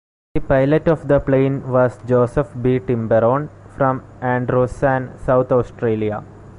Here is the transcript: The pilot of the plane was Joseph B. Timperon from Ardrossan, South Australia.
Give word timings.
The 0.33 0.41
pilot 0.41 0.87
of 0.87 1.07
the 1.07 1.19
plane 1.19 1.61
was 1.69 1.95
Joseph 2.07 2.55
B. 2.59 2.79
Timperon 2.79 3.49
from 3.77 4.01
Ardrossan, 4.19 5.19
South 5.19 5.51
Australia. 5.51 6.23